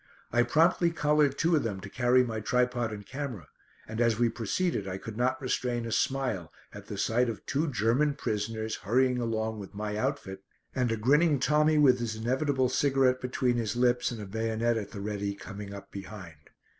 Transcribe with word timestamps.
I 0.31 0.41
promptly 0.41 0.89
collared 0.89 1.37
two 1.37 1.55
of 1.55 1.61
them 1.61 1.79
to 1.81 1.87
carry 1.87 2.23
my 2.23 2.39
tripod 2.39 2.91
and 2.91 3.05
camera, 3.05 3.49
and 3.87 4.01
as 4.01 4.17
we 4.17 4.29
proceeded 4.29 4.87
I 4.87 4.97
could 4.97 5.15
not 5.15 5.39
restrain 5.39 5.85
a 5.85 5.91
smile 5.91 6.51
at 6.73 6.87
the 6.87 6.97
sight 6.97 7.29
of 7.29 7.45
two 7.45 7.71
German 7.71 8.15
prisoners 8.15 8.77
hurrying 8.77 9.19
along 9.19 9.59
with 9.59 9.75
my 9.75 9.97
outfit, 9.97 10.41
and 10.73 10.91
a 10.91 10.97
grinning 10.97 11.39
Tommy 11.39 11.77
with 11.77 11.99
his 11.99 12.15
inevitable 12.15 12.67
cigarette 12.67 13.21
between 13.21 13.57
his 13.57 13.75
lips, 13.75 14.09
and 14.09 14.19
a 14.19 14.25
bayonet 14.25 14.75
at 14.75 14.89
the 14.89 15.01
ready, 15.01 15.35
coming 15.35 15.71
up 15.71 15.91
behind. 15.91 16.49